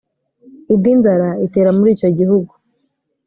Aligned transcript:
indi 0.73 0.91
nzara 0.99 1.29
itera 1.45 1.69
muri 1.77 1.89
icyo 1.95 2.09
gihugu 2.17 2.51